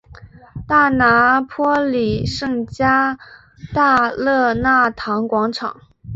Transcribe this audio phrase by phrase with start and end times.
[0.67, 3.19] 大拿坡里圣加
[3.71, 5.79] 大肋纳堂广场。